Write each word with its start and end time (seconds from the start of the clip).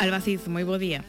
Albaciz, 0.00 0.48
moi 0.48 0.64
bo 0.64 0.80
día. 0.80 1.04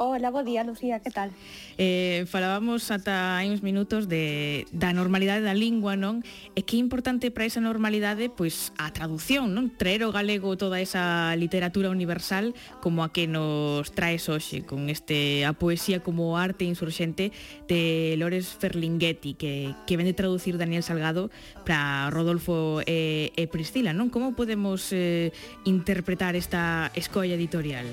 Hola, 0.00 0.30
bo 0.30 0.44
día, 0.44 0.62
Lucía, 0.62 1.00
que 1.00 1.10
tal? 1.10 1.32
Eh, 1.76 2.22
falábamos 2.30 2.94
ata 2.94 3.34
hai 3.34 3.50
uns 3.50 3.66
minutos 3.66 4.06
de, 4.06 4.62
da 4.70 4.94
normalidade 4.94 5.42
da 5.42 5.58
lingua, 5.58 5.98
non? 5.98 6.22
E 6.54 6.62
que 6.62 6.78
importante 6.78 7.34
para 7.34 7.50
esa 7.50 7.58
normalidade, 7.58 8.30
pois, 8.30 8.70
a 8.78 8.94
traducción, 8.94 9.58
non? 9.58 9.74
Traer 9.74 10.06
o 10.06 10.14
galego 10.14 10.54
toda 10.54 10.78
esa 10.78 11.34
literatura 11.34 11.90
universal 11.90 12.54
como 12.78 13.02
a 13.02 13.10
que 13.10 13.26
nos 13.26 13.90
traes 13.90 14.30
hoxe, 14.30 14.62
con 14.62 14.86
este 14.86 15.42
a 15.42 15.50
poesía 15.58 15.98
como 15.98 16.38
arte 16.38 16.62
insurxente 16.62 17.34
de 17.66 18.14
Lores 18.22 18.54
Ferlinghetti, 18.54 19.34
que, 19.34 19.74
que 19.82 19.98
vende 19.98 20.14
traducir 20.14 20.62
Daniel 20.62 20.86
Salgado 20.86 21.34
para 21.66 22.06
Rodolfo 22.14 22.86
e, 22.86 23.34
e 23.34 23.50
Priscila, 23.50 23.90
non? 23.90 24.14
Como 24.14 24.38
podemos 24.38 24.94
eh, 24.94 25.34
interpretar 25.66 26.38
esta 26.38 26.94
escolla 26.94 27.34
editorial? 27.34 27.90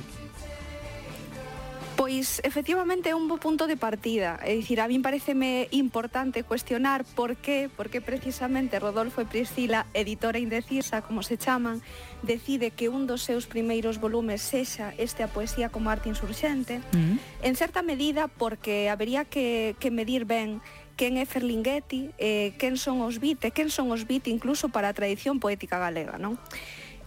Pois 1.96 2.44
efectivamente 2.44 3.08
é 3.08 3.16
un 3.16 3.32
bo 3.32 3.40
punto 3.40 3.72
de 3.72 3.80
partida, 3.80 4.36
é 4.44 4.52
dicir, 4.52 4.84
a 4.84 4.88
min 4.92 5.00
pareceme 5.00 5.72
importante 5.72 6.44
cuestionar 6.44 7.08
por 7.16 7.40
qué, 7.40 7.72
por 7.72 7.88
qué 7.88 8.04
precisamente 8.04 8.84
Rodolfo 8.84 9.24
e 9.24 9.26
Priscila, 9.26 9.88
editora 9.96 10.36
indecisa, 10.36 11.00
como 11.08 11.24
se 11.24 11.40
chaman, 11.40 11.80
decide 12.20 12.76
que 12.76 12.92
un 12.92 13.08
dos 13.08 13.24
seus 13.24 13.48
primeiros 13.48 14.04
volumes 14.04 14.44
sexa 14.44 14.92
este 15.00 15.24
a 15.24 15.32
poesía 15.32 15.72
como 15.72 15.88
arte 15.88 16.12
insurxente, 16.12 16.84
mm. 16.84 17.00
-hmm. 17.00 17.16
en 17.48 17.54
certa 17.56 17.80
medida 17.80 18.28
porque 18.28 18.92
habería 18.92 19.24
que, 19.24 19.80
que 19.80 19.88
medir 19.88 20.28
ben 20.28 20.60
quen 20.96 21.16
é 21.20 21.26
Ferlinghetti, 21.28 22.12
eh, 22.18 22.56
quen 22.60 22.76
son 22.80 23.04
os 23.04 23.20
BIT, 23.20 23.52
quen 23.52 23.70
son 23.72 23.92
os 23.92 24.08
Beat 24.08 24.28
incluso 24.28 24.72
para 24.72 24.88
a 24.92 24.96
tradición 24.96 25.40
poética 25.44 25.80
galega, 25.80 26.16
non? 26.16 26.40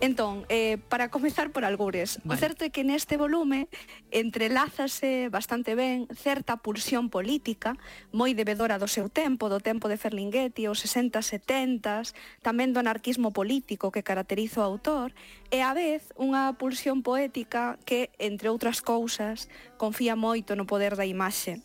Entón, 0.01 0.47
eh, 0.49 0.79
para 0.89 1.11
comezar 1.11 1.51
por 1.51 1.65
algures, 1.65 2.23
vale. 2.23 2.31
o 2.31 2.39
certo 2.39 2.63
é 2.63 2.71
que 2.71 2.87
neste 2.87 3.19
volume 3.19 3.67
entrelázase 4.15 5.27
bastante 5.27 5.75
ben 5.75 6.07
certa 6.15 6.63
pulsión 6.63 7.11
política, 7.11 7.75
moi 8.15 8.31
devedora 8.31 8.79
do 8.79 8.87
seu 8.87 9.11
tempo, 9.11 9.51
do 9.51 9.59
tempo 9.59 9.91
de 9.91 9.99
Ferlinghetti, 9.99 10.71
os 10.71 10.79
60, 10.87 11.19
70, 11.19 12.15
tamén 12.47 12.71
do 12.71 12.79
anarquismo 12.79 13.35
político 13.35 13.91
que 13.91 14.07
caracteriza 14.07 14.63
o 14.63 14.69
autor, 14.71 15.11
e 15.51 15.67
a 15.67 15.75
vez 15.75 16.07
unha 16.15 16.55
pulsión 16.55 17.03
poética 17.03 17.75
que, 17.83 18.15
entre 18.23 18.47
outras 18.55 18.79
cousas, 18.79 19.51
confía 19.83 20.15
moito 20.15 20.55
no 20.55 20.63
poder 20.63 20.95
da 20.95 21.11
imaxe. 21.11 21.59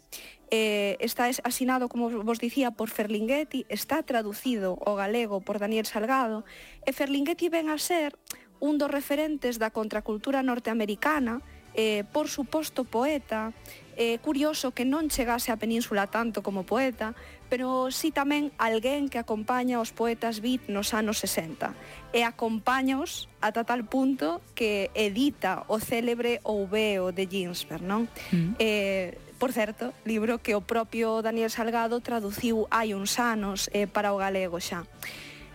Eh, 0.53 0.97
está 0.99 1.31
asinado, 1.43 1.89
como 1.89 2.11
vos 2.21 2.37
dicía, 2.37 2.69
por 2.69 2.91
Ferlinghetti, 2.91 3.65
está 3.73 4.05
traducido 4.05 4.77
ao 4.85 4.93
galego 4.93 5.41
por 5.41 5.57
Daniel 5.57 5.89
Salgado, 5.89 6.45
e 6.85 6.93
Ferlinghetti 6.93 7.49
ven 7.49 7.73
a 7.73 7.81
ser 7.81 8.13
un 8.61 8.77
dos 8.77 8.93
referentes 8.93 9.57
da 9.57 9.73
contracultura 9.73 10.45
norteamericana, 10.45 11.41
eh, 11.73 12.05
por 12.13 12.29
suposto 12.29 12.85
poeta, 12.85 13.49
eh, 13.97 14.21
curioso 14.21 14.77
que 14.77 14.85
non 14.85 15.09
chegase 15.09 15.49
á 15.49 15.57
península 15.57 16.05
tanto 16.05 16.45
como 16.45 16.69
poeta, 16.69 17.17
pero 17.49 17.89
si 17.89 18.09
sí 18.09 18.09
tamén 18.13 18.53
alguén 18.61 19.09
que 19.09 19.17
acompaña 19.17 19.81
os 19.81 19.89
poetas 19.89 20.37
beat 20.37 20.69
nos 20.69 20.93
anos 20.93 21.17
60 21.17 21.73
e 22.13 22.21
acompañaos 22.21 23.25
ata 23.41 23.65
tal 23.65 23.89
punto 23.89 24.37
que 24.53 24.93
edita 24.93 25.65
o 25.65 25.81
célebre 25.81 26.45
Ouveo 26.45 27.09
de 27.09 27.25
Ginsberg, 27.25 27.81
non? 27.81 28.05
Mm. 28.29 28.53
Eh, 28.61 29.17
Por 29.43 29.51
certo, 29.51 29.91
libro 30.05 30.39
que 30.39 30.55
o 30.55 30.63
propio 30.63 31.19
Daniel 31.19 31.51
Salgado 31.51 31.99
traduciu 31.99 32.63
hai 32.71 32.95
uns 32.95 33.19
anos 33.19 33.67
eh, 33.75 33.91
para 33.91 34.15
o 34.15 34.17
galego 34.23 34.55
xa. 34.63 34.87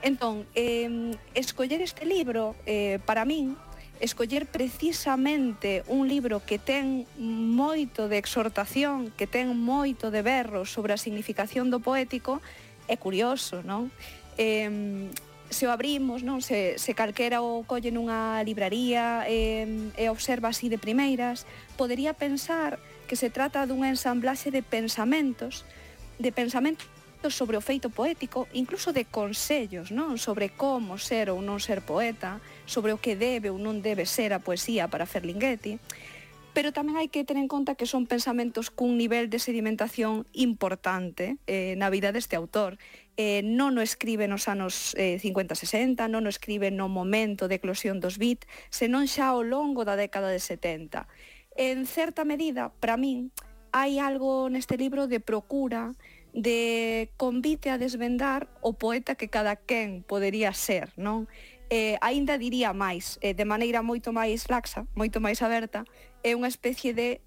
Entón, 0.04 0.44
eh, 0.53 1.16
escoller 1.32 1.81
este 1.81 2.04
libro, 2.04 2.53
eh, 2.69 3.00
para 3.09 3.25
min, 3.25 3.56
escoller 3.97 4.44
precisamente 4.44 5.88
un 5.88 6.04
libro 6.04 6.44
que 6.44 6.60
ten 6.60 7.09
moito 7.16 8.12
de 8.12 8.21
exhortación, 8.21 9.09
que 9.16 9.25
ten 9.25 9.56
moito 9.56 10.12
de 10.12 10.20
berro 10.20 10.69
sobre 10.69 10.93
a 10.93 11.00
significación 11.00 11.72
do 11.72 11.81
poético, 11.81 12.44
é 12.93 13.00
curioso, 13.00 13.65
non? 13.65 13.88
Eh, 14.37 15.09
se 15.49 15.65
o 15.65 15.72
abrimos, 15.72 16.20
non? 16.20 16.44
Se, 16.44 16.76
se 16.76 16.93
calquera 16.93 17.41
o 17.41 17.65
colle 17.65 17.88
nunha 17.88 18.44
libraría 18.44 19.25
eh, 19.25 19.65
e 19.97 20.12
observa 20.12 20.53
así 20.53 20.69
de 20.69 20.76
primeiras, 20.76 21.49
podería 21.81 22.12
pensar 22.12 22.76
que 23.09 23.17
se 23.17 23.33
trata 23.33 23.65
dunha 23.65 23.89
ensamblaxe 23.89 24.53
de 24.53 24.61
pensamentos, 24.61 25.65
de 26.21 26.31
pensamentos 26.31 26.87
sobre 27.27 27.57
o 27.57 27.65
feito 27.65 27.91
poético, 27.91 28.47
incluso 28.53 28.93
de 28.93 29.09
consellos, 29.09 29.91
non? 29.91 30.21
Sobre 30.21 30.55
como 30.55 31.01
ser 31.01 31.33
ou 31.35 31.43
non 31.43 31.59
ser 31.59 31.83
poeta, 31.83 32.39
sobre 32.69 32.95
o 32.95 33.03
que 33.03 33.19
debe 33.19 33.51
ou 33.51 33.59
non 33.59 33.83
debe 33.83 34.07
ser 34.07 34.31
a 34.31 34.39
poesía 34.39 34.87
para 34.87 35.09
Ferlinghetti, 35.09 35.83
pero 36.55 36.71
tamén 36.71 36.99
hai 36.99 37.11
que 37.11 37.27
ter 37.27 37.39
en 37.39 37.51
conta 37.51 37.75
que 37.75 37.87
son 37.87 38.07
pensamentos 38.07 38.71
cun 38.71 38.95
nivel 38.95 39.31
de 39.31 39.43
sedimentación 39.43 40.27
importante 40.35 41.39
eh, 41.51 41.75
na 41.75 41.91
vida 41.91 42.15
deste 42.15 42.39
autor. 42.39 42.79
Eh, 43.19 43.43
non 43.43 43.75
o 43.79 43.83
escribe 43.83 44.31
nos 44.31 44.47
anos 44.47 44.95
eh, 44.95 45.19
50-60, 45.19 46.07
non 46.07 46.23
o 46.23 46.31
escribe 46.31 46.71
no 46.71 46.87
momento 46.87 47.51
de 47.51 47.59
eclosión 47.59 47.99
dos 47.99 48.19
beat, 48.19 48.47
senón 48.71 49.11
xa 49.11 49.35
ao 49.35 49.43
longo 49.43 49.83
da 49.83 49.99
década 49.99 50.31
de 50.31 50.39
70 50.39 51.09
en 51.59 51.87
certa 51.87 52.25
medida, 52.25 52.71
para 52.79 52.97
min, 52.97 53.35
hai 53.75 53.99
algo 53.99 54.47
neste 54.47 54.79
libro 54.79 55.11
de 55.11 55.19
procura, 55.19 55.93
de 56.31 57.11
convite 57.19 57.75
a 57.75 57.83
desvendar 57.83 58.47
o 58.63 58.79
poeta 58.79 59.19
que 59.19 59.27
cada 59.27 59.59
quen 59.59 60.07
podería 60.07 60.55
ser, 60.55 60.95
non? 60.95 61.27
Eh, 61.69 61.99
aínda 62.01 62.39
diría 62.39 62.71
máis, 62.73 63.19
eh, 63.21 63.35
de 63.35 63.45
maneira 63.45 63.83
moito 63.83 64.15
máis 64.15 64.47
laxa, 64.47 64.87
moito 64.95 65.19
máis 65.19 65.43
aberta, 65.43 65.83
é 66.23 66.33
unha 66.39 66.49
especie 66.49 66.95
de 66.95 67.21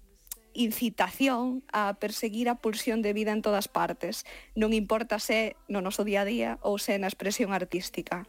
incitación 0.56 1.60
a 1.68 2.00
perseguir 2.00 2.48
a 2.48 2.56
pulsión 2.56 3.04
de 3.04 3.12
vida 3.12 3.36
en 3.36 3.44
todas 3.44 3.68
partes. 3.68 4.24
Non 4.56 4.72
importa 4.72 5.20
se 5.20 5.60
no 5.68 5.84
noso 5.84 6.08
día 6.08 6.24
a 6.24 6.28
día 6.28 6.50
ou 6.64 6.80
se 6.80 6.96
na 6.96 7.08
expresión 7.08 7.52
artística. 7.52 8.24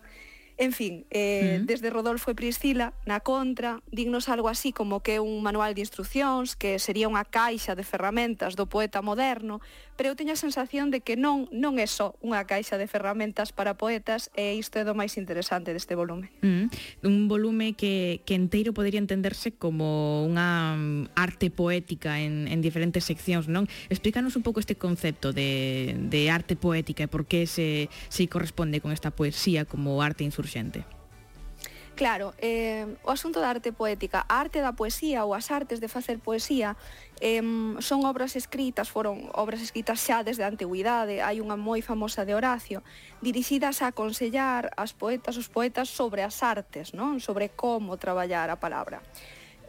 En 0.57 0.71
fin, 0.71 1.05
eh, 1.09 1.57
uh 1.57 1.61
-huh. 1.61 1.65
desde 1.65 1.89
Rodolfo 1.89 2.29
e 2.29 2.35
Priscila, 2.37 2.93
na 3.09 3.25
contra, 3.25 3.81
dignos 3.89 4.29
algo 4.29 4.49
así 4.49 4.69
como 4.69 5.01
que 5.01 5.17
un 5.17 5.41
manual 5.41 5.73
de 5.73 5.81
instruccións, 5.81 6.53
que 6.53 6.77
sería 6.77 7.09
unha 7.09 7.25
caixa 7.25 7.73
de 7.73 7.81
ferramentas 7.81 8.53
do 8.53 8.69
poeta 8.69 9.01
moderno, 9.01 9.65
pero 9.97 10.13
eu 10.13 10.15
teño 10.15 10.33
a 10.33 10.39
sensación 10.39 10.93
de 10.93 11.01
que 11.01 11.17
non 11.17 11.49
non 11.49 11.81
é 11.81 11.89
só 11.89 12.13
unha 12.21 12.45
caixa 12.45 12.77
de 12.77 12.85
ferramentas 12.85 13.49
para 13.49 13.73
poetas, 13.73 14.29
e 14.37 14.53
isto 14.53 14.77
é 14.77 14.85
do 14.85 14.93
máis 14.93 15.17
interesante 15.17 15.73
deste 15.73 15.97
volume. 15.97 16.29
Uh 16.45 16.69
-huh. 16.69 17.09
Un 17.09 17.25
volume 17.25 17.73
que, 17.73 18.21
que 18.21 18.37
enteiro 18.37 18.77
podería 18.77 19.01
entenderse 19.01 19.57
como 19.57 20.21
unha 20.21 20.77
mm, 20.77 21.17
arte 21.17 21.49
poética 21.49 22.21
en, 22.21 22.45
en 22.45 22.61
diferentes 22.61 23.09
seccións, 23.09 23.49
non? 23.49 23.65
Explícanos 23.89 24.37
un 24.37 24.45
pouco 24.45 24.61
este 24.61 24.77
concepto 24.77 25.33
de, 25.33 25.97
de 25.97 26.29
arte 26.29 26.53
poética 26.53 27.01
e 27.05 27.09
por 27.09 27.25
que 27.25 27.49
se, 27.49 27.89
se 28.13 28.29
corresponde 28.29 28.77
con 28.85 28.93
esta 28.93 29.09
poesía 29.09 29.65
como 29.65 29.97
arte 30.05 30.21
insurgente 30.21 30.42
urxente. 30.43 30.83
Claro, 31.95 32.33
eh, 32.41 32.89
o 33.05 33.13
asunto 33.13 33.37
da 33.37 33.53
arte 33.53 33.69
poética, 33.69 34.25
a 34.25 34.41
arte 34.41 34.65
da 34.65 34.73
poesía 34.73 35.29
ou 35.29 35.37
as 35.37 35.53
artes 35.53 35.77
de 35.77 35.85
facer 35.85 36.17
poesía 36.17 36.73
eh, 37.21 37.37
son 37.85 38.09
obras 38.09 38.33
escritas, 38.33 38.89
foron 38.89 39.29
obras 39.37 39.61
escritas 39.61 40.01
xa 40.01 40.25
desde 40.25 40.41
a 40.41 40.49
antigüidade, 40.49 41.21
hai 41.21 41.37
unha 41.37 41.53
moi 41.53 41.85
famosa 41.85 42.25
de 42.25 42.33
Horacio, 42.33 42.81
dirixidas 43.21 43.85
a 43.85 43.93
aconsellar 43.93 44.73
as 44.73 44.97
poetas, 44.97 45.37
os 45.37 45.53
poetas 45.53 45.93
sobre 45.93 46.25
as 46.25 46.41
artes, 46.41 46.97
non? 46.97 47.21
sobre 47.21 47.53
como 47.53 48.01
traballar 48.01 48.49
a 48.49 48.57
palabra. 48.57 49.05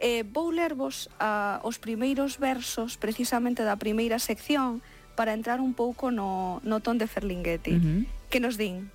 Eh, 0.01 0.25
vou 0.25 0.49
lervos 0.49 1.13
ah, 1.21 1.61
os 1.61 1.77
primeiros 1.77 2.41
versos 2.41 2.97
precisamente 2.97 3.61
da 3.61 3.77
primeira 3.77 4.17
sección 4.17 4.81
para 5.13 5.37
entrar 5.37 5.61
un 5.61 5.77
pouco 5.77 6.09
no, 6.09 6.57
no 6.65 6.81
ton 6.81 6.97
de 6.97 7.05
Ferlinghetti, 7.05 7.77
uh 7.77 7.79
-huh. 7.79 8.01
que 8.33 8.41
nos 8.41 8.57
din 8.57 8.89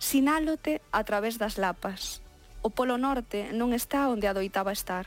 Sinálote 0.00 0.80
a 0.92 1.04
través 1.04 1.36
das 1.36 1.58
lapas. 1.58 2.22
O 2.64 2.72
Polo 2.72 2.96
Norte 2.96 3.52
non 3.52 3.76
está 3.76 4.08
onde 4.08 4.32
adoitaba 4.32 4.72
estar. 4.72 5.04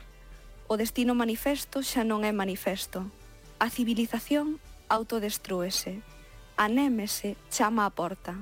O 0.70 0.78
destino 0.78 1.18
manifesto 1.18 1.82
xa 1.82 2.06
non 2.06 2.22
é 2.22 2.30
manifesto. 2.30 3.10
A 3.58 3.74
civilización 3.74 4.62
autodestrúese. 4.86 5.98
A 6.54 6.70
némese 6.70 7.34
chama 7.50 7.90
a 7.90 7.90
porta. 7.90 8.38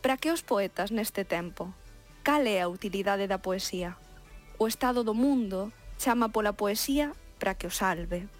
Para 0.00 0.16
que 0.16 0.32
os 0.32 0.40
poetas 0.40 0.88
neste 0.88 1.28
tempo? 1.28 1.76
Cal 2.24 2.48
é 2.48 2.64
a 2.64 2.72
utilidade 2.72 3.28
da 3.28 3.44
poesía? 3.44 4.00
O 4.56 4.64
estado 4.64 5.04
do 5.04 5.12
mundo 5.12 5.76
chama 6.00 6.32
pola 6.32 6.56
poesía 6.56 7.12
para 7.36 7.52
que 7.52 7.68
o 7.68 7.70
salve. 7.70 8.32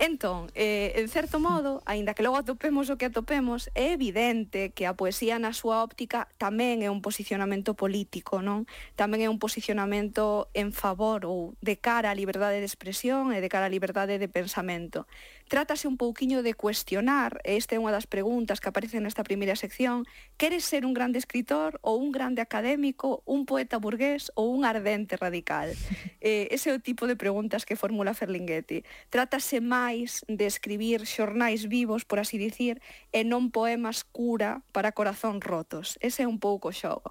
Entón, 0.00 0.50
eh, 0.54 0.94
en 0.96 1.08
certo 1.08 1.38
modo, 1.38 1.82
aínda 1.84 2.14
que 2.14 2.22
logo 2.22 2.40
atopemos 2.40 2.88
o 2.88 2.96
que 2.96 3.12
atopemos, 3.12 3.68
é 3.76 3.92
evidente 3.92 4.72
que 4.72 4.88
a 4.88 4.96
poesía 4.96 5.36
na 5.36 5.52
súa 5.52 5.84
óptica 5.84 6.24
tamén 6.40 6.80
é 6.80 6.88
un 6.88 7.04
posicionamento 7.04 7.76
político, 7.76 8.40
non? 8.40 8.64
Tamén 8.96 9.20
é 9.20 9.28
un 9.28 9.36
posicionamento 9.36 10.48
en 10.56 10.72
favor 10.72 11.28
ou 11.28 11.52
de 11.60 11.76
cara 11.76 12.08
á 12.08 12.16
liberdade 12.16 12.64
de 12.64 12.68
expresión 12.72 13.36
e 13.36 13.44
de 13.44 13.52
cara 13.52 13.68
á 13.68 13.74
liberdade 13.76 14.16
de 14.16 14.24
pensamento. 14.24 15.04
Trátase 15.52 15.84
un 15.84 16.00
pouquiño 16.00 16.40
de 16.40 16.56
cuestionar, 16.56 17.36
e 17.44 17.60
esta 17.60 17.76
é 17.76 17.82
unha 17.82 17.92
das 17.92 18.08
preguntas 18.08 18.56
que 18.56 18.72
aparecen 18.72 19.04
nesta 19.04 19.20
primeira 19.20 19.52
sección, 19.52 20.08
queres 20.40 20.64
ser 20.64 20.88
un 20.88 20.96
grande 20.96 21.20
escritor 21.20 21.76
ou 21.84 22.00
un 22.00 22.08
grande 22.08 22.40
académico, 22.40 23.20
un 23.28 23.44
poeta 23.44 23.76
burgués 23.76 24.32
ou 24.32 24.48
un 24.48 24.64
ardente 24.64 25.20
radical? 25.20 25.76
Eh, 26.20 26.52
ese 26.52 26.68
é 26.68 26.76
o 26.76 26.84
tipo 26.84 27.08
de 27.08 27.16
preguntas 27.16 27.64
que 27.64 27.80
formula 27.80 28.12
Ferlinghetti. 28.12 28.84
Trátase 29.08 29.64
máis 29.64 29.89
máis 29.90 30.22
de 30.30 30.46
escribir 30.46 31.02
xornais 31.02 31.66
vivos, 31.66 32.06
por 32.06 32.22
así 32.22 32.38
dicir, 32.38 32.78
e 33.10 33.26
non 33.26 33.50
poemas 33.50 34.06
cura 34.06 34.62
para 34.70 34.94
corazón 34.94 35.42
rotos. 35.42 35.98
Ese 35.98 36.22
é 36.22 36.30
un 36.30 36.38
pouco 36.38 36.70
o 36.70 36.76
xogo. 36.76 37.10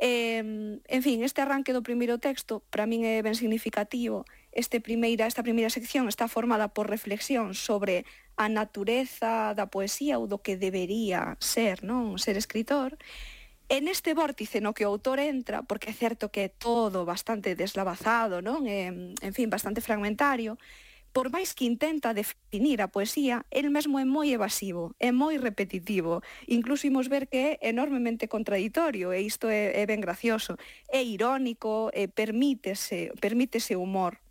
Eh, 0.00 0.40
en 0.80 1.02
fin, 1.04 1.20
este 1.20 1.44
arranque 1.44 1.76
do 1.76 1.84
primeiro 1.84 2.16
texto 2.16 2.64
para 2.72 2.88
min 2.88 3.04
é 3.04 3.20
ben 3.20 3.36
significativo. 3.36 4.24
Este 4.56 4.80
primeira, 4.80 5.28
esta 5.28 5.44
primeira 5.44 5.68
sección 5.68 6.08
está 6.08 6.32
formada 6.32 6.72
por 6.72 6.88
reflexión 6.88 7.52
sobre 7.52 8.08
a 8.40 8.48
natureza 8.48 9.52
da 9.52 9.68
poesía 9.68 10.16
ou 10.16 10.24
do 10.24 10.40
que 10.40 10.56
debería 10.56 11.36
ser, 11.44 11.84
non, 11.84 12.16
ser 12.16 12.40
escritor. 12.40 12.96
En 13.68 13.84
este 13.84 14.16
vórtice 14.16 14.64
no 14.64 14.72
que 14.72 14.88
o 14.88 14.96
autor 14.96 15.20
entra, 15.20 15.60
porque 15.60 15.92
é 15.92 15.94
certo 15.94 16.32
que 16.32 16.48
é 16.48 16.48
todo 16.48 17.04
bastante 17.04 17.52
deslavazado, 17.52 18.40
non? 18.40 18.64
Eh, 18.64 19.12
en 19.12 19.32
fin, 19.36 19.52
bastante 19.52 19.84
fragmentario, 19.84 20.56
por 21.18 21.34
máis 21.34 21.50
que 21.50 21.66
intenta 21.66 22.14
definir 22.14 22.78
a 22.78 22.94
poesía, 22.94 23.42
el 23.50 23.74
mesmo 23.74 23.98
é 23.98 24.06
moi 24.06 24.30
evasivo, 24.30 24.94
é 25.02 25.10
moi 25.10 25.34
repetitivo. 25.34 26.22
Incluso 26.46 26.86
imos 26.86 27.10
ver 27.10 27.26
que 27.26 27.58
é 27.58 27.74
enormemente 27.74 28.30
contraditorio, 28.30 29.10
e 29.10 29.26
isto 29.26 29.50
é, 29.50 29.74
é 29.74 29.82
ben 29.82 29.98
gracioso. 29.98 30.54
É 30.86 31.02
irónico, 31.02 31.90
e 31.90 32.06
permítese, 32.06 33.10
permítese 33.18 33.74
humor. 33.74 34.22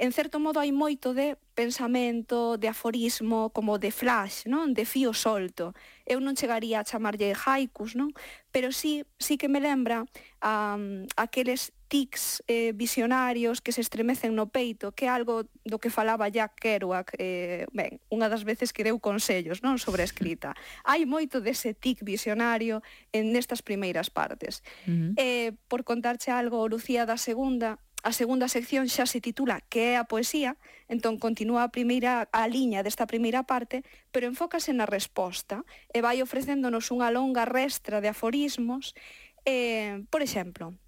En 0.00 0.16
certo 0.16 0.40
modo 0.40 0.64
hai 0.64 0.72
moito 0.72 1.12
de 1.12 1.36
pensamento, 1.52 2.56
de 2.56 2.72
aforismo, 2.72 3.52
como 3.52 3.76
de 3.76 3.92
flash, 3.92 4.48
non? 4.48 4.72
De 4.72 4.88
fío 4.88 5.12
solto. 5.12 5.76
Eu 6.08 6.24
non 6.24 6.40
chegaría 6.40 6.80
a 6.80 6.88
chamarlle 6.88 7.36
haikus, 7.36 7.92
non? 7.92 8.16
Pero 8.48 8.72
sí, 8.72 9.04
sí 9.20 9.36
que 9.36 9.52
me 9.52 9.60
lembra 9.60 10.08
a, 10.40 10.80
a 10.80 11.28
aqueles 11.28 11.76
tics 11.90 12.40
eh, 12.46 12.70
visionarios 12.72 13.60
que 13.60 13.72
se 13.74 13.82
estremecen 13.82 14.38
no 14.38 14.46
peito, 14.46 14.94
que 14.94 15.04
é 15.06 15.10
algo 15.10 15.50
do 15.66 15.82
que 15.82 15.90
falaba 15.90 16.30
Jack 16.30 16.54
Kerouac, 16.62 17.18
eh, 17.18 17.66
ben, 17.74 17.98
unha 18.14 18.30
das 18.30 18.46
veces 18.46 18.70
que 18.70 18.86
deu 18.86 19.02
consellos 19.02 19.58
non 19.66 19.74
sobre 19.82 20.06
a 20.06 20.08
escrita. 20.08 20.54
Hai 20.86 21.02
moito 21.02 21.42
dese 21.42 21.74
tic 21.74 22.06
visionario 22.06 22.78
en 23.10 23.34
nestas 23.34 23.58
primeiras 23.58 24.06
partes. 24.06 24.62
Uh 24.86 24.94
-huh. 24.94 25.12
eh, 25.18 25.50
por 25.66 25.82
contarche 25.82 26.30
algo, 26.30 26.70
Lucía 26.70 27.10
da 27.10 27.18
Segunda, 27.18 27.82
a 28.06 28.14
segunda 28.14 28.46
sección 28.46 28.88
xa 28.88 29.04
se 29.04 29.20
titula 29.20 29.60
Que 29.66 29.92
é 29.92 29.94
a 29.98 30.06
poesía, 30.06 30.56
entón 30.86 31.18
continúa 31.18 31.66
a 31.66 31.74
primeira 31.74 32.30
a 32.30 32.46
liña 32.46 32.86
desta 32.86 33.10
primeira 33.10 33.42
parte, 33.44 33.82
pero 34.14 34.30
enfócase 34.30 34.70
na 34.72 34.86
resposta 34.86 35.66
e 35.90 35.98
vai 36.00 36.22
ofrecéndonos 36.22 36.94
unha 36.94 37.10
longa 37.10 37.44
restra 37.44 37.98
de 37.98 38.08
aforismos. 38.14 38.94
Eh, 39.42 40.06
por 40.08 40.22
exemplo, 40.22 40.78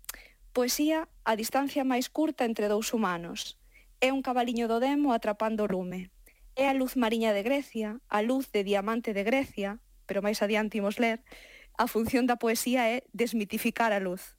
Poesía, 0.53 1.09
a 1.25 1.33
distancia 1.33 1.81
máis 1.81 2.13
curta 2.13 2.45
entre 2.45 2.69
dous 2.69 2.93
humanos. 2.93 3.57
É 4.05 4.13
un 4.13 4.21
cabaliño 4.21 4.69
do 4.69 4.85
demo 4.85 5.17
atrapando 5.17 5.65
o 5.65 5.73
lume. 5.73 6.13
É 6.53 6.69
a 6.69 6.77
luz 6.77 6.93
mariña 6.93 7.33
de 7.33 7.41
Grecia, 7.41 8.05
a 8.13 8.21
luz 8.21 8.53
de 8.53 8.61
diamante 8.61 9.17
de 9.17 9.25
Grecia, 9.25 9.81
pero 10.05 10.21
máis 10.21 10.45
adiante 10.45 10.77
imos 10.77 11.01
ler, 11.01 11.25
a 11.81 11.89
función 11.89 12.29
da 12.29 12.37
poesía 12.37 12.85
é 12.85 13.01
desmitificar 13.17 13.97
a 13.97 14.05
luz. 14.05 14.37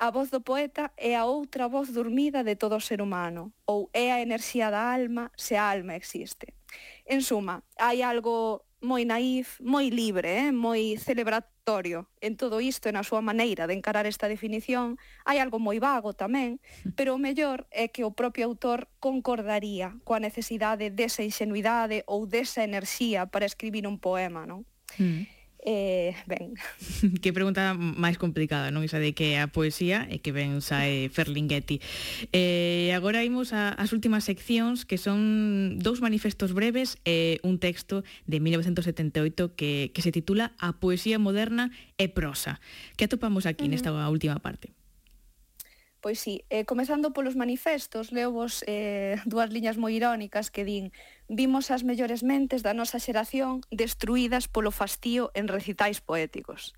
A 0.00 0.08
voz 0.08 0.32
do 0.32 0.40
poeta 0.40 0.96
é 0.96 1.12
a 1.12 1.28
outra 1.28 1.68
voz 1.68 1.92
dormida 1.92 2.40
de 2.40 2.56
todo 2.56 2.80
ser 2.80 3.04
humano, 3.04 3.52
ou 3.68 3.92
é 3.92 4.16
a 4.16 4.24
enerxía 4.24 4.72
da 4.72 4.88
alma 4.88 5.28
se 5.36 5.60
a 5.60 5.68
alma 5.68 6.00
existe. 6.00 6.56
En 7.04 7.20
suma, 7.20 7.60
hai 7.76 8.00
algo 8.00 8.64
moi 8.86 9.02
naif, 9.02 9.58
moi 9.58 9.90
libre, 9.90 10.46
eh? 10.46 10.48
moi 10.54 10.94
celebratorio 11.02 12.06
en 12.22 12.38
todo 12.38 12.62
isto, 12.62 12.86
na 12.94 13.02
súa 13.02 13.18
maneira 13.18 13.66
de 13.66 13.74
encarar 13.74 14.06
esta 14.06 14.30
definición. 14.30 14.94
Hai 15.26 15.42
algo 15.42 15.58
moi 15.58 15.82
vago 15.82 16.14
tamén, 16.14 16.62
pero 16.96 17.18
o 17.18 17.20
mellor 17.20 17.66
é 17.74 17.90
que 17.90 18.06
o 18.06 18.14
propio 18.14 18.46
autor 18.46 18.86
concordaría 19.02 19.98
coa 20.06 20.22
necesidade 20.22 20.94
desa 20.94 21.26
ingenuidade 21.26 22.06
ou 22.06 22.30
desa 22.30 22.62
enerxía 22.62 23.26
para 23.26 23.50
escribir 23.50 23.90
un 23.90 23.98
poema, 23.98 24.46
non? 24.46 24.62
Mm 25.02 25.35
eh, 25.66 26.14
ben. 26.26 26.54
que 27.22 27.34
pregunta 27.34 27.74
máis 27.74 28.16
complicada, 28.16 28.70
non? 28.70 28.86
Esa 28.86 29.02
de 29.02 29.12
que 29.12 29.34
a 29.36 29.50
poesía 29.50 30.06
e 30.06 30.22
que 30.22 30.30
ben 30.30 30.62
sae 30.62 31.10
Ferlinghetti. 31.10 31.82
Eh, 32.30 32.94
agora 32.94 33.26
imos 33.26 33.50
as 33.52 33.90
últimas 33.90 34.22
seccións 34.22 34.86
que 34.86 34.96
son 34.96 35.82
dous 35.82 35.98
manifestos 35.98 36.54
breves 36.54 37.02
e 37.02 37.42
eh, 37.42 37.44
un 37.44 37.58
texto 37.58 38.06
de 38.30 38.38
1978 38.38 39.58
que, 39.58 39.90
que 39.90 40.00
se 40.06 40.14
titula 40.14 40.54
A 40.62 40.78
poesía 40.78 41.18
moderna 41.18 41.74
e 41.98 42.06
prosa. 42.06 42.62
Que 42.94 43.10
atopamos 43.10 43.44
aquí 43.44 43.66
uh 43.66 43.74
-huh. 43.74 43.74
nesta 43.74 43.90
última 44.06 44.38
parte? 44.38 44.70
Pois 46.06 46.20
sí, 46.20 46.44
eh, 46.50 46.64
comezando 46.64 47.10
polos 47.10 47.34
manifestos, 47.34 48.12
leo 48.12 48.30
vos 48.30 48.62
eh, 48.70 49.18
dúas 49.26 49.50
liñas 49.50 49.74
moi 49.74 49.90
irónicas 49.90 50.54
que 50.54 50.62
din 50.62 50.94
vimos 51.28 51.70
as 51.70 51.82
mellores 51.82 52.22
mentes 52.22 52.62
da 52.62 52.74
nosa 52.74 53.02
xeración 53.02 53.60
destruídas 53.74 54.46
polo 54.46 54.70
fastío 54.70 55.34
en 55.34 55.50
recitais 55.50 55.98
poéticos. 55.98 56.74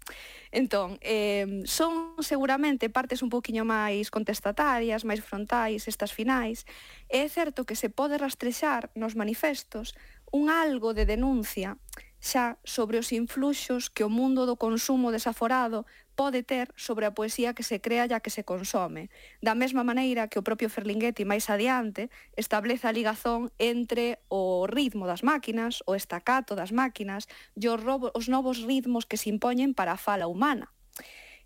Entón, 0.50 0.96
eh, 1.04 1.64
son 1.68 2.16
seguramente 2.24 2.88
partes 2.88 3.20
un 3.20 3.28
poquinho 3.28 3.68
máis 3.68 4.08
contestatarias, 4.08 5.04
máis 5.04 5.20
frontais, 5.20 5.84
estas 5.84 6.16
finais, 6.16 6.64
e 7.12 7.24
é 7.24 7.28
certo 7.28 7.68
que 7.68 7.76
se 7.76 7.92
pode 7.92 8.16
rastrexar 8.16 8.88
nos 8.96 9.12
manifestos 9.12 9.92
un 10.32 10.48
algo 10.48 10.92
de 10.96 11.04
denuncia 11.04 11.76
xa 12.20 12.58
sobre 12.66 12.98
os 12.98 13.12
influxos 13.14 13.88
que 13.88 14.02
o 14.02 14.10
mundo 14.10 14.46
do 14.46 14.58
consumo 14.58 15.14
desaforado 15.14 15.86
pode 16.18 16.42
ter 16.42 16.66
sobre 16.74 17.06
a 17.06 17.14
poesía 17.14 17.54
que 17.54 17.62
se 17.62 17.78
crea 17.78 18.10
e 18.10 18.12
a 18.12 18.18
que 18.18 18.34
se 18.34 18.42
consome. 18.42 19.06
Da 19.38 19.54
mesma 19.54 19.86
maneira 19.86 20.26
que 20.26 20.38
o 20.38 20.42
propio 20.42 20.66
Ferlinghetti 20.66 21.22
máis 21.22 21.46
adiante 21.46 22.10
establece 22.34 22.90
a 22.90 22.94
ligazón 22.94 23.54
entre 23.62 24.18
o 24.26 24.66
ritmo 24.66 25.06
das 25.06 25.22
máquinas, 25.22 25.78
o 25.86 25.94
estacato 25.94 26.58
das 26.58 26.74
máquinas 26.74 27.30
e 27.54 27.70
os, 27.70 27.80
os 28.18 28.26
novos 28.26 28.66
ritmos 28.66 29.06
que 29.06 29.20
se 29.20 29.30
impoñen 29.30 29.70
para 29.78 29.94
a 29.94 30.02
fala 30.02 30.26
humana. 30.26 30.74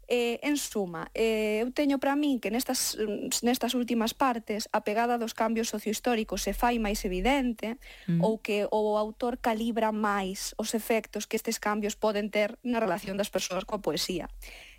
Eh, 0.09 0.40
en 0.42 0.59
suma, 0.59 1.09
eh, 1.14 1.62
eu 1.62 1.71
teño 1.71 2.02
para 2.02 2.18
min 2.18 2.42
que 2.42 2.50
nestas, 2.50 2.99
mm, 2.99 3.47
nestas 3.47 3.73
últimas 3.78 4.12
partes 4.12 4.66
a 4.75 4.82
pegada 4.82 5.14
dos 5.16 5.32
cambios 5.32 5.71
sociohistóricos 5.71 6.42
se 6.42 6.52
fai 6.52 6.82
máis 6.82 7.06
evidente 7.06 7.78
mm. 8.11 8.18
ou 8.18 8.42
que 8.42 8.66
o 8.68 8.99
autor 8.99 9.38
calibra 9.38 9.94
máis 9.94 10.59
os 10.59 10.75
efectos 10.75 11.30
que 11.30 11.38
estes 11.38 11.62
cambios 11.62 11.94
poden 11.94 12.35
ter 12.35 12.59
na 12.66 12.82
relación 12.82 13.14
das 13.14 13.30
persoas 13.30 13.62
coa 13.62 13.80
poesía. 13.80 14.26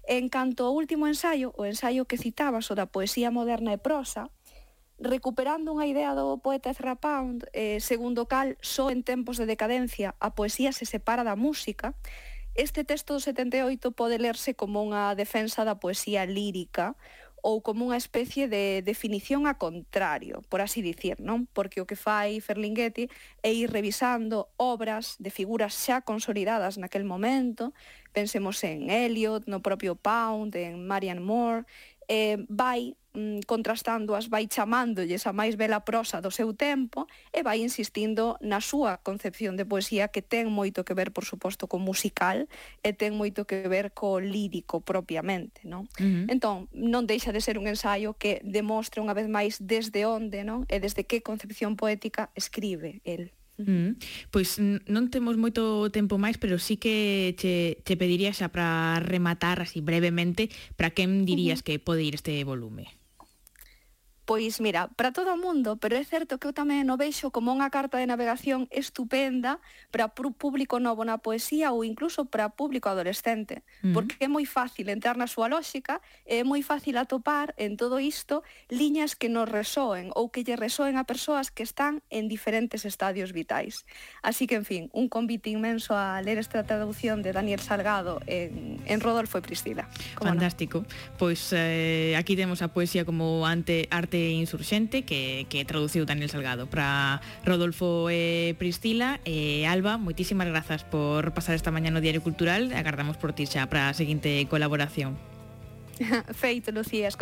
En 0.03 0.27
canto 0.27 0.67
ao 0.67 0.75
último 0.75 1.07
ensaio, 1.07 1.55
o 1.55 1.63
ensaio 1.63 2.03
que 2.03 2.19
citabas 2.19 2.67
o 2.67 2.75
da 2.75 2.91
poesía 2.91 3.31
moderna 3.31 3.71
e 3.71 3.79
prosa, 3.79 4.27
recuperando 4.99 5.71
unha 5.71 5.87
idea 5.87 6.11
do 6.11 6.37
poeta 6.43 6.69
Ezra 6.69 6.99
Pound, 6.99 7.47
eh, 7.55 7.79
segundo 7.79 8.27
cal, 8.27 8.59
só 8.59 8.91
en 8.91 9.01
tempos 9.07 9.39
de 9.39 9.47
decadencia 9.47 10.15
a 10.19 10.35
poesía 10.35 10.75
se 10.75 10.83
separa 10.83 11.23
da 11.23 11.39
música, 11.39 11.95
Este 12.55 12.83
texto 12.83 13.15
do 13.15 13.19
78 13.19 13.97
pode 13.97 14.21
lerse 14.21 14.53
como 14.53 14.85
unha 14.85 15.17
defensa 15.17 15.65
da 15.65 15.81
poesía 15.81 16.29
lírica 16.29 16.93
ou 17.41 17.65
como 17.65 17.89
unha 17.89 17.97
especie 17.97 18.45
de 18.45 18.85
definición 18.85 19.49
a 19.49 19.57
contrario, 19.57 20.45
por 20.53 20.61
así 20.61 20.85
dicir, 20.85 21.17
non? 21.17 21.49
Porque 21.49 21.81
o 21.81 21.89
que 21.89 21.97
fai 21.97 22.37
Ferlinghetti 22.45 23.09
é 23.41 23.49
ir 23.49 23.73
revisando 23.73 24.53
obras 24.61 25.17
de 25.17 25.33
figuras 25.33 25.73
xa 25.73 26.05
consolidadas 26.05 26.77
naquel 26.77 27.09
momento, 27.09 27.73
pensemos 28.13 28.61
en 28.61 28.93
Eliot, 28.93 29.49
no 29.49 29.65
propio 29.65 29.97
Pound, 29.97 30.53
en 30.53 30.85
Marian 30.85 31.25
Moore, 31.25 31.65
eh, 32.05 32.37
vai 32.53 32.93
mm, 33.13 33.45
contrastándoas, 33.45 34.29
vai 34.29 34.49
chamándolles 34.49 35.25
a 35.25 35.33
máis 35.33 35.55
bela 35.55 35.81
prosa 35.81 36.21
do 36.21 36.29
seu 36.29 36.53
tempo 36.53 37.07
e 37.31 37.41
vai 37.41 37.61
insistindo 37.61 38.37
na 38.41 38.59
súa 38.59 38.99
concepción 39.01 39.55
de 39.55 39.65
poesía 39.65 40.09
que 40.09 40.21
ten 40.21 40.49
moito 40.49 40.83
que 40.83 40.97
ver, 40.97 41.13
por 41.13 41.25
suposto, 41.25 41.69
co 41.69 41.77
musical 41.77 42.49
e 42.81 42.91
ten 42.93 43.15
moito 43.15 43.45
que 43.45 43.65
ver 43.69 43.93
co 43.93 44.19
lírico 44.19 44.81
propiamente, 44.81 45.63
non? 45.63 45.87
Uh 45.97 46.27
-huh. 46.27 46.33
Entón, 46.33 46.67
non 46.73 47.05
deixa 47.05 47.31
de 47.31 47.41
ser 47.41 47.55
un 47.61 47.69
ensaio 47.69 48.17
que 48.17 48.41
demostra 48.43 49.01
unha 49.01 49.15
vez 49.15 49.29
máis 49.29 49.61
desde 49.61 50.05
onde, 50.05 50.43
non? 50.43 50.65
E 50.67 50.81
desde 50.81 51.05
que 51.07 51.23
concepción 51.23 51.77
poética 51.77 52.33
escribe 52.35 52.99
el. 53.05 53.31
Mm. 53.57 54.01
Pois 54.33 54.57
non 54.57 55.13
temos 55.13 55.37
moito 55.37 55.85
tempo 55.93 56.17
máis, 56.17 56.41
pero 56.41 56.57
sí 56.57 56.81
que 56.81 57.37
che, 57.37 57.85
che 57.85 57.93
pediría 57.93 58.33
xa 58.33 58.49
para 58.49 58.97
rematar 58.97 59.61
así 59.61 59.77
brevemente 59.77 60.49
para 60.73 60.89
quen 60.89 61.21
dirías 61.29 61.61
uh 61.61 61.61
-huh. 61.61 61.77
que 61.77 61.83
pode 61.83 62.01
ir 62.01 62.17
este 62.17 62.33
volume. 62.43 63.02
Pois 64.25 64.63
mira, 64.63 64.87
para 64.95 65.11
todo 65.11 65.33
o 65.33 65.37
mundo, 65.37 65.75
pero 65.75 65.99
é 65.99 66.03
certo 66.07 66.39
que 66.39 66.47
eu 66.47 66.55
tamén 66.55 66.87
o 66.87 66.95
veixo 66.95 67.27
como 67.27 67.51
unha 67.51 67.67
carta 67.67 67.99
de 67.99 68.07
navegación 68.07 68.71
estupenda 68.71 69.59
para 69.91 70.07
público 70.15 70.79
novo 70.79 71.03
na 71.03 71.19
poesía 71.19 71.75
ou 71.75 71.83
incluso 71.83 72.23
para 72.31 72.55
público 72.55 72.87
adolescente, 72.87 73.67
uh 73.83 73.91
-huh. 73.91 73.93
porque 73.93 74.15
é 74.23 74.31
moi 74.31 74.47
fácil 74.47 74.87
entrar 74.87 75.19
na 75.19 75.27
súa 75.27 75.51
lógica, 75.51 75.99
é 76.23 76.47
moi 76.47 76.63
fácil 76.63 76.95
atopar 76.95 77.51
en 77.59 77.75
todo 77.75 77.99
isto 77.99 78.47
liñas 78.71 79.19
que 79.19 79.27
nos 79.27 79.51
resoen 79.51 80.07
ou 80.15 80.31
que 80.31 80.47
lle 80.47 80.55
resoen 80.55 80.95
a 80.95 81.03
persoas 81.03 81.51
que 81.51 81.67
están 81.67 81.99
en 82.07 82.31
diferentes 82.31 82.87
estadios 82.87 83.35
vitais. 83.35 83.83
Así 84.23 84.47
que, 84.47 84.55
en 84.55 84.63
fin, 84.63 84.83
un 84.95 85.11
convite 85.11 85.51
inmenso 85.51 85.99
a 85.99 86.23
ler 86.23 86.39
esta 86.39 86.63
traducción 86.63 87.19
de 87.19 87.35
Daniel 87.35 87.59
Salgado 87.59 88.23
en, 88.23 88.79
en 88.87 88.97
Rodolfo 89.03 89.35
e 89.35 89.43
Priscila. 89.43 89.91
Fantástico. 90.15 90.87
No? 90.87 91.19
Pois 91.19 91.51
eh, 91.51 92.15
aquí 92.15 92.39
temos 92.39 92.63
a 92.63 92.71
poesía 92.71 93.03
como 93.03 93.43
ante 93.43 93.91
arte 93.91 94.13
de 94.23 94.31
Insurxente 94.39 95.03
que, 95.03 95.45
que 95.51 95.65
traduciu 95.65 96.05
Daniel 96.05 96.29
Salgado. 96.31 96.67
Para 96.67 97.19
Rodolfo 97.45 98.07
e 98.09 98.55
Pristila, 98.57 99.19
e 99.27 99.67
Alba, 99.67 99.99
moitísimas 99.99 100.47
grazas 100.47 100.87
por 100.87 101.35
pasar 101.35 101.55
esta 101.59 101.71
mañá 101.75 101.91
no 101.91 101.99
Diario 101.99 102.23
Cultural. 102.23 102.71
Agardamos 102.71 103.19
por 103.19 103.35
ti 103.35 103.43
xa 103.43 103.67
para 103.67 103.91
a 103.91 103.93
seguinte 103.93 104.47
colaboración. 104.47 105.19
Feito, 106.33 106.71
Lucía. 106.71 107.11